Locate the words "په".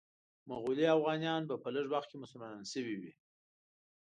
1.63-1.69